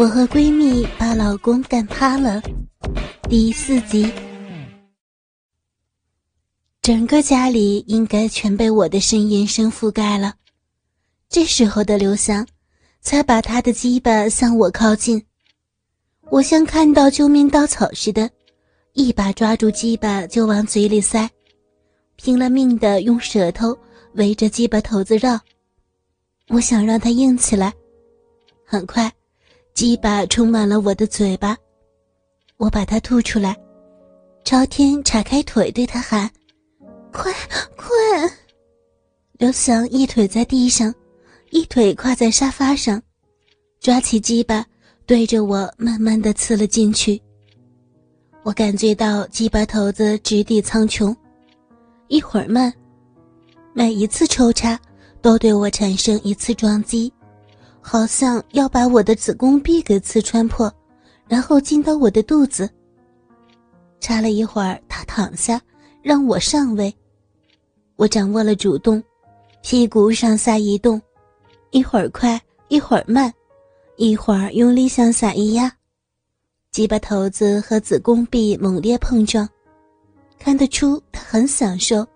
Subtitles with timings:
[0.00, 2.40] 我和闺蜜把老公干趴了，
[3.28, 4.10] 第四集。
[6.80, 10.34] 整个家里应该全被我的呻吟声覆盖了。
[11.28, 12.46] 这时候的刘翔，
[13.02, 15.22] 才把他的鸡巴向我靠近。
[16.30, 18.30] 我像看到救命稻草似的，
[18.94, 21.28] 一把抓住鸡巴就往嘴里塞，
[22.16, 23.76] 拼了命的用舌头
[24.14, 25.38] 围着鸡巴头子绕。
[26.48, 27.70] 我想让它硬起来。
[28.64, 29.12] 很快，
[29.80, 31.56] 鸡巴充满了我的嘴巴，
[32.58, 33.56] 我把它吐出来，
[34.44, 36.30] 朝天叉开腿对他喊
[37.10, 37.32] ：“快
[37.78, 37.88] 快！”
[39.40, 40.94] 刘翔一腿在地上，
[41.48, 43.02] 一腿跨在沙发上，
[43.80, 44.66] 抓起鸡巴。
[45.06, 47.18] 对着我慢慢的刺了进去。
[48.42, 51.16] 我感觉到鸡巴头子直抵苍穹，
[52.08, 52.70] 一会儿慢，
[53.72, 54.78] 每一次抽插
[55.22, 57.10] 都对我产生一次撞击，
[57.80, 60.72] 好像要把我的子宫壁给刺穿破，
[61.26, 62.68] 然后进到我的肚子。
[64.00, 65.60] 插了一会儿，他躺下，
[66.02, 66.94] 让我上位，
[67.96, 69.02] 我掌握了主动，
[69.62, 71.00] 屁股上下移动，
[71.70, 73.32] 一会儿快，一会儿慢。
[73.96, 75.70] 一会儿用力向下一压，
[76.70, 79.46] 鸡巴头子和子宫壁猛烈碰撞，
[80.38, 82.06] 看得出他很享受，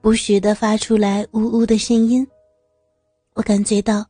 [0.00, 2.26] 不时的发出来呜呜的声音。
[3.34, 4.06] 我感觉到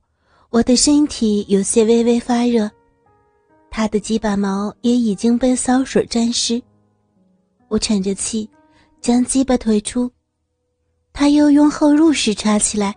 [0.53, 2.71] 我的身体有些微微发热，
[3.71, 6.63] 他的鸡巴毛也已经被骚水沾湿。
[7.69, 8.47] 我喘着气，
[9.01, 10.13] 将鸡巴推出，
[11.15, 12.95] 他又用后入式插起来。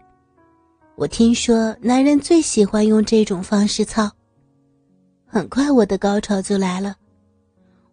[0.98, 4.12] 我听说男人最喜欢用这种方式操。
[5.26, 6.98] 很快我的高潮就来了，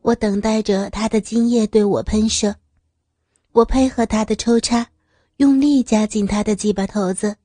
[0.00, 2.52] 我等待着他的精液对我喷射，
[3.52, 4.84] 我配合他的抽插，
[5.36, 7.36] 用力夹紧他的鸡巴头子，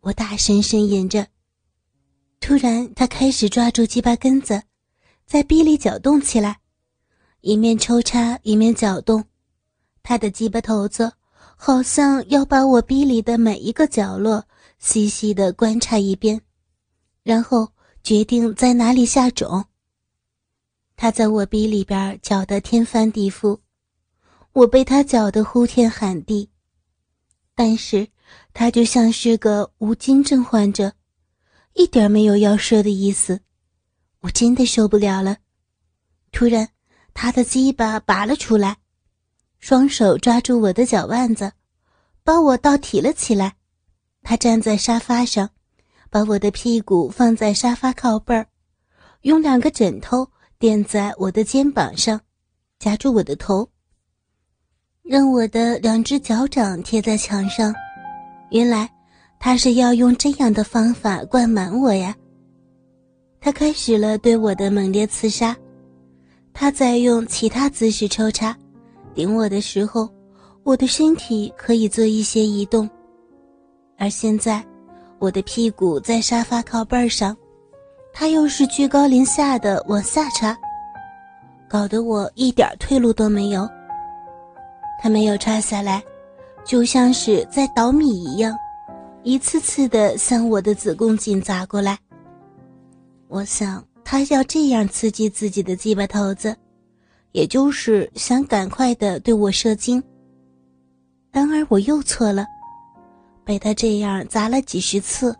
[0.00, 1.26] 我大声呻吟着。
[2.40, 4.62] 突然，他开始抓住鸡巴根子，
[5.26, 6.60] 在逼里搅动起来，
[7.40, 9.24] 一面抽插一面搅动，
[10.02, 11.12] 他的鸡巴头子。
[11.62, 14.42] 好像要把我逼里的每一个角落
[14.78, 16.40] 细细的观察一遍，
[17.22, 17.68] 然后
[18.02, 19.66] 决定在哪里下种。
[20.96, 23.58] 他在我逼里边搅得天翻地覆，
[24.52, 26.48] 我被他搅得呼天喊地，
[27.54, 28.08] 但是
[28.52, 30.92] 他就像是个无精症患者，
[31.74, 33.40] 一点没有要射的意思。
[34.20, 35.38] 我真的受不了了。
[36.32, 36.68] 突然，
[37.14, 38.76] 他的鸡巴拔了出来。
[39.58, 41.52] 双手抓住我的脚腕子，
[42.24, 43.56] 把我倒提了起来。
[44.22, 45.50] 他站在沙发上，
[46.08, 48.46] 把我的屁股放在沙发靠背儿，
[49.22, 52.20] 用两个枕头垫在我的肩膀上，
[52.78, 53.70] 夹住我的头，
[55.02, 57.74] 让我的两只脚掌贴在墙上。
[58.50, 58.88] 原来
[59.38, 62.14] 他是要用这样的方法灌满我呀。
[63.40, 65.56] 他开始了对我的猛烈刺杀，
[66.52, 68.56] 他在用其他姿势抽插。
[69.14, 70.08] 顶我的时候，
[70.62, 72.88] 我的身体可以做一些移动，
[73.96, 74.64] 而现在，
[75.18, 77.36] 我的屁股在沙发靠背上，
[78.12, 80.56] 他又是居高临下的往下插，
[81.68, 83.68] 搞得我一点退路都没有。
[85.02, 86.02] 他没有插下来，
[86.64, 88.56] 就像是在捣米一样，
[89.22, 91.98] 一次次的向我的子宫颈砸过来。
[93.28, 96.56] 我想，他要这样刺激自己的鸡巴头子。
[97.32, 100.02] 也就是想赶快的对我射精，
[101.30, 102.44] 然而我又错了，
[103.44, 105.32] 被他这样砸了几十次，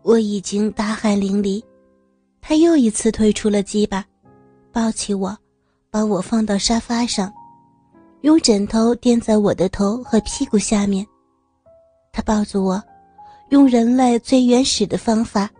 [0.00, 1.62] 我已经大汗淋漓。
[2.40, 4.02] 他又一次退出了鸡巴，
[4.72, 5.36] 抱起我，
[5.90, 7.30] 把我放到沙发上，
[8.22, 11.06] 用枕头垫在我的头和屁股下面。
[12.12, 12.82] 他抱着我，
[13.50, 15.50] 用人类最原始的方法，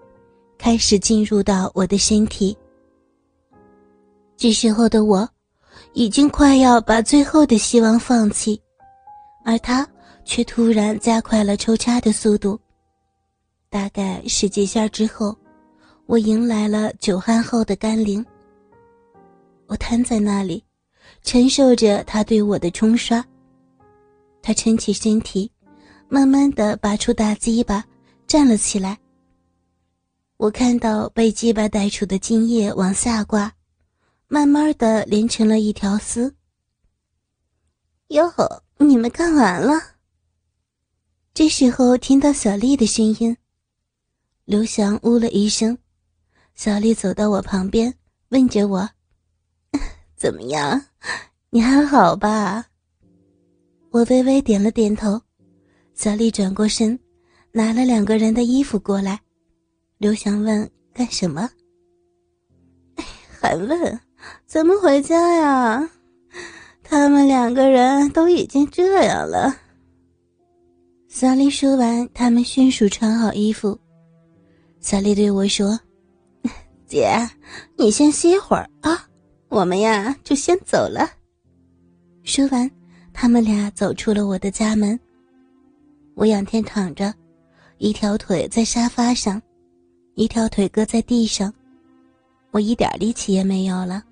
[0.58, 2.56] 开始进入到我的身体。
[4.36, 5.28] 这时候的我。
[5.92, 8.60] 已经快要把最后的希望放弃，
[9.44, 9.86] 而他
[10.24, 12.58] 却突然加快了抽插的速度。
[13.68, 15.34] 大概十几下之后，
[16.06, 18.24] 我迎来了久旱后的甘霖。
[19.66, 20.62] 我瘫在那里，
[21.22, 23.24] 承受着他对我的冲刷。
[24.42, 25.50] 他撑起身体，
[26.08, 27.84] 慢慢的拔出大鸡巴，
[28.26, 28.98] 站了起来。
[30.36, 33.52] 我看到被鸡巴带出的精液往下挂。
[34.32, 36.32] 慢慢的连成了一条丝。
[38.10, 38.32] 哟，
[38.76, 39.74] 你们干完了。
[41.34, 43.36] 这时候听到小丽的声音，
[44.44, 45.76] 刘翔呜了一声，
[46.54, 47.92] 小丽走到我旁边，
[48.28, 48.88] 问着我
[50.20, 50.78] ：“怎么样？
[51.48, 52.62] 你还好吧？”
[53.90, 55.18] 我微微点了点头。
[55.94, 56.98] 小丽转过身，
[57.52, 59.18] 拿了两个人的衣服过来。
[59.96, 61.48] 刘翔问：“干什么？”
[63.40, 63.98] 还问
[64.46, 65.90] 怎么回家呀？
[66.82, 69.56] 他们两个人都已经这样了。
[71.08, 73.78] 小丽说完，他们迅速穿好衣服。
[74.80, 75.80] 小丽对我说
[76.86, 77.08] ：“姐，
[77.78, 79.08] 你先歇会儿啊，
[79.50, 81.10] 我们呀就先走了。”
[82.24, 82.70] 说完，
[83.12, 84.98] 他们俩走出了我的家门。
[86.14, 87.12] 我仰天躺着，
[87.78, 89.42] 一条腿在沙发上，
[90.14, 91.52] 一条腿搁在地上，
[92.52, 94.04] 我一点力气也没有了。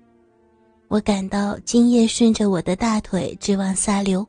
[0.89, 4.27] 我感到精液顺着我的大腿直往下流。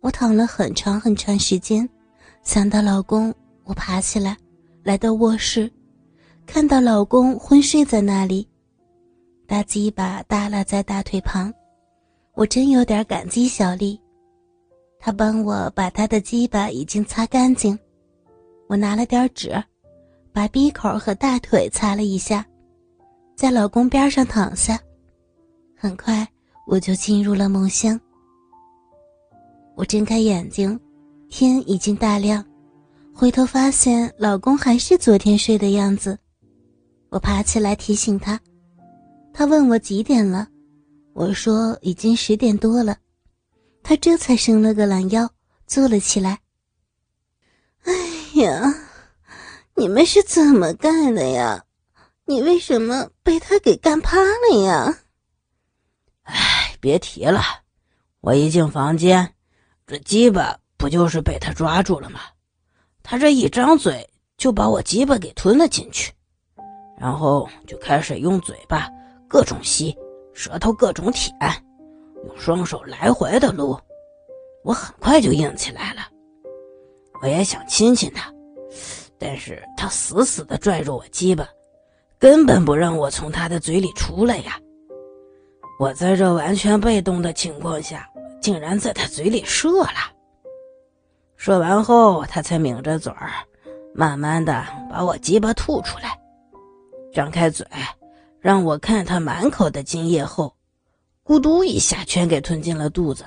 [0.00, 1.86] 我躺了很长很长时间，
[2.42, 4.34] 想到老公，我爬起来，
[4.82, 5.70] 来到卧室，
[6.46, 8.48] 看到老公昏睡在那里，
[9.50, 11.52] 大鸡巴耷拉在大腿旁，
[12.34, 14.00] 我真有点感激小丽。
[14.96, 17.76] 她帮我把她的鸡巴已经擦干净，
[18.68, 19.60] 我拿了点纸，
[20.32, 22.46] 把鼻口和大腿擦了一下，
[23.34, 24.78] 在老公边上躺下，
[25.76, 26.24] 很快
[26.64, 28.00] 我就进入了梦乡。
[29.74, 30.78] 我睁开眼睛，
[31.28, 32.44] 天已经大亮，
[33.12, 36.16] 回头发现老公还是昨天睡的样子，
[37.08, 38.40] 我爬起来提醒他，
[39.40, 40.46] 他问我几点了，
[41.14, 42.98] 我说已经十点多了。
[43.82, 45.30] 他这才伸了个懒腰，
[45.66, 46.40] 坐了起来。
[47.84, 47.94] 哎
[48.42, 48.62] 呀，
[49.76, 51.64] 你们是怎么干的呀？
[52.26, 54.98] 你为什么被他给干趴了呀？
[56.24, 57.40] 哎，别提了，
[58.20, 59.32] 我一进房间，
[59.86, 62.20] 这鸡巴不就是被他抓住了吗？
[63.02, 66.12] 他这一张嘴就把我鸡巴给吞了进去，
[66.98, 68.86] 然后就开始用嘴巴
[69.30, 69.96] 各种吸，
[70.34, 71.32] 舌头各种舔。
[72.26, 73.78] 用双手来回的撸，
[74.64, 76.00] 我很快就硬起来了。
[77.22, 78.28] 我也想亲亲他，
[79.18, 81.48] 但是他死死的拽着我鸡巴，
[82.18, 84.58] 根本不让我从他的嘴里出来呀。
[85.78, 88.06] 我在这完全被动的情况下，
[88.42, 90.12] 竟然在他嘴里射了。
[91.36, 93.30] 射完后，他才抿着嘴儿，
[93.94, 96.18] 慢慢的把我鸡巴吐出来，
[97.14, 97.64] 张开嘴，
[98.40, 100.54] 让我看他满口的精液后。
[101.24, 103.24] 咕嘟一下，全给吞进了肚子。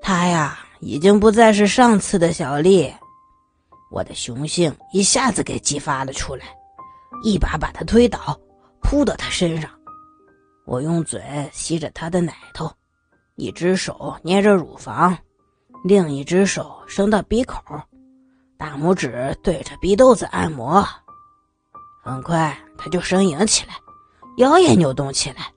[0.00, 2.92] 他呀，已经不再是上次的小丽。
[3.90, 6.46] 我的雄性一下子给激发了出来，
[7.22, 8.38] 一把把他推倒，
[8.80, 9.70] 扑到他身上。
[10.64, 11.20] 我用嘴
[11.52, 12.70] 吸着他的奶头，
[13.34, 15.16] 一只手捏着乳房，
[15.84, 17.60] 另一只手伸到鼻口，
[18.56, 20.86] 大拇指对着鼻窦子按摩。
[22.04, 23.74] 很快，他就呻吟起来，
[24.38, 25.52] 腰也扭动起来。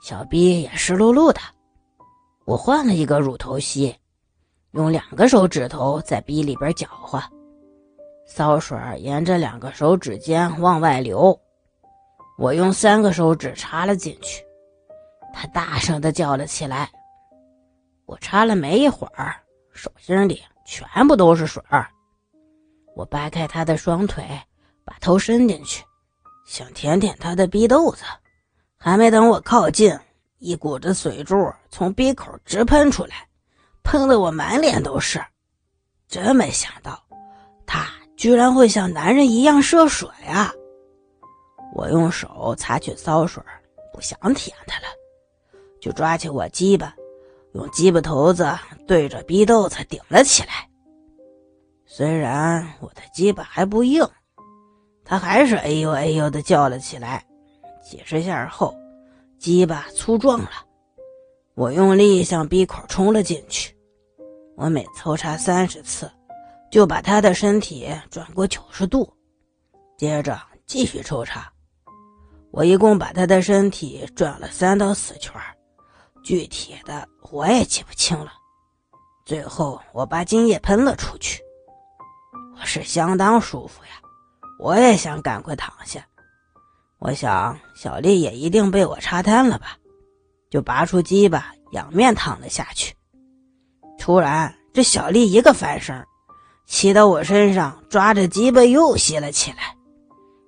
[0.00, 1.38] 小逼也湿漉漉的，
[2.46, 3.94] 我换了一个乳头吸，
[4.70, 7.22] 用两个手指头在逼里边搅和，
[8.26, 11.38] 骚水沿着两个手指尖往外流，
[12.38, 14.42] 我用三个手指插了进去，
[15.30, 16.90] 他大声的叫了起来。
[18.06, 19.36] 我插了没一会儿，
[19.74, 21.86] 手心里全部都是水儿。
[22.96, 24.24] 我掰开他的双腿，
[24.86, 25.84] 把头伸进去，
[26.44, 28.02] 想舔舔他的逼豆子。
[28.76, 29.96] 还没等我靠近，
[30.38, 33.28] 一股子水柱从鼻口直喷出来，
[33.84, 35.22] 喷得我满脸都是。
[36.08, 37.00] 真没想到，
[37.64, 37.86] 他
[38.16, 40.52] 居然会像男人一样射水啊！
[41.74, 43.42] 我用手擦去骚水，
[43.94, 44.86] 不想舔他了，
[45.80, 46.94] 就抓起我鸡巴，
[47.54, 48.46] 用鸡巴头子
[48.86, 50.68] 对着逼豆子顶了起来。
[51.86, 54.06] 虽然我的鸡巴还不硬，
[55.04, 57.24] 他还是哎呦哎呦的叫了起来。
[57.82, 58.74] 几十下后，
[59.38, 60.50] 鸡巴粗壮了，
[61.54, 63.76] 我用力向鼻孔冲了进去。
[64.56, 66.10] 我每抽插三十次，
[66.70, 69.12] 就把他的身体转过九十度，
[69.98, 71.52] 接着继续抽插。
[72.52, 75.32] 我一共把他的身体转了三到四圈，
[76.22, 78.30] 具体的我也记不清了。
[79.24, 81.42] 最后我把精液喷了出去，
[82.60, 83.90] 我是相当舒服呀，
[84.62, 86.06] 我也想赶快躺下。
[87.00, 89.76] 我想，小丽也一定被我插瘫了吧，
[90.50, 92.94] 就拔出鸡巴，仰面躺了下去。
[93.98, 96.06] 突然，这小丽一个翻身，
[96.64, 99.76] 骑到我身上，抓着鸡巴又吸了起来。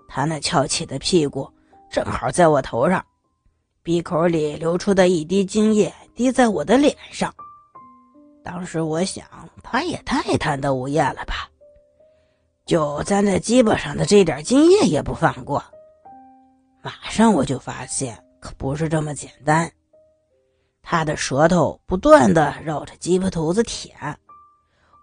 [0.08, 1.50] 她那翘起的屁股
[1.90, 3.04] 正好在我头上，
[3.82, 7.34] 鼻口里流出的一滴精液滴在我的脸上。
[8.44, 9.26] 当时我想，
[9.60, 11.48] 她也太贪得无厌了吧，
[12.66, 15.62] 就粘在鸡巴上的这点精液也不放过。
[16.82, 19.70] 马上我就发现，可不是这么简单。
[20.82, 24.18] 他的舌头不断的绕着鸡巴头子舔，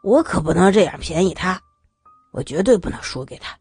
[0.03, 1.61] 我可不能这样便宜他，
[2.31, 3.57] 我绝对不能输给他。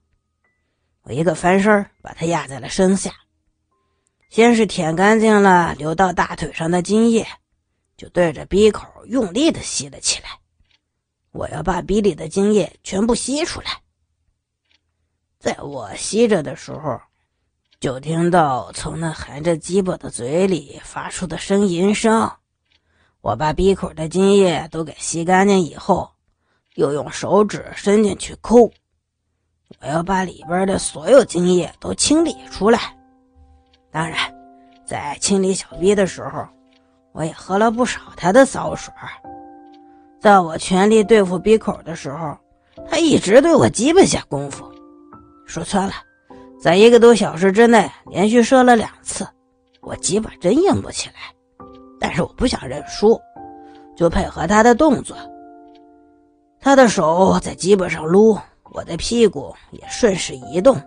[1.03, 3.11] 我一个翻身把他压在了身下，
[4.29, 7.27] 先是舔干净了流到大腿上的精液，
[7.97, 10.29] 就对着鼻口用力的吸了起来。
[11.33, 13.81] 我要把鼻里的精液全部吸出来。
[15.41, 17.01] 在我吸着的时候，
[17.81, 22.31] 就听到从那含着鸡巴的嘴里发出的呻吟声。
[23.23, 26.11] 我把鼻口的精液都给吸干净以后，
[26.75, 28.71] 又用手指伸进去抠，
[29.81, 32.95] 我要把里边的所有精液都清理出来。
[33.91, 34.19] 当然，
[34.85, 36.47] 在清理小逼的时候，
[37.13, 38.93] 我也喝了不少他的骚水。
[40.21, 42.37] 在我全力对付鼻口的时候，
[42.91, 44.70] 他一直对我鸡巴下功夫。
[45.51, 45.93] 说穿了，
[46.61, 49.27] 在一个多小时之内连续射了两次，
[49.81, 51.15] 我鸡巴真硬不起来。
[51.99, 53.21] 但是我不想认输，
[53.97, 55.17] 就配合他的动作。
[56.61, 58.39] 他的手在鸡巴上撸，
[58.73, 60.81] 我的屁股也顺势移动。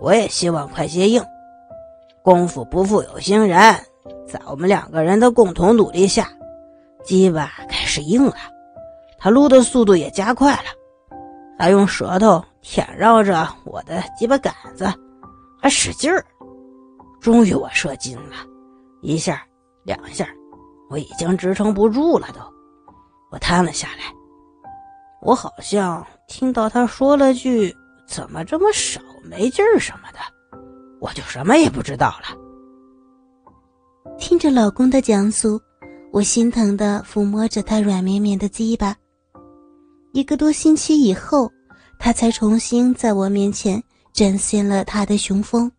[0.00, 1.22] 我也希望快些硬。
[2.22, 3.58] 功夫不负有心人，
[4.26, 6.28] 在我们两个人的共同努力下，
[7.04, 8.34] 鸡巴开始硬了。
[9.18, 10.64] 他撸的速度也加快了，
[11.58, 14.86] 还用舌头舔绕着我的鸡巴杆子，
[15.60, 16.24] 还使劲儿。
[17.20, 18.36] 终于我射精了，
[19.02, 19.46] 一下
[19.84, 20.26] 两下，
[20.88, 22.40] 我已经支撑不住了，都。
[23.30, 24.12] 我瘫了下来。
[25.20, 27.74] 我好像听到他说了句
[28.08, 30.18] ：“怎么这么少，没劲儿什么的。”
[31.00, 32.36] 我就什么也不知道了。
[34.18, 35.60] 听着老公的讲述，
[36.12, 38.96] 我心疼的抚摸着他软绵绵的鸡巴。
[40.12, 41.50] 一个多星期以后，
[41.98, 43.82] 他才重新在我面前
[44.12, 45.70] 展现了他的雄风。